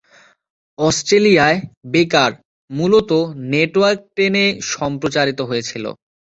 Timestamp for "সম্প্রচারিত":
4.71-5.39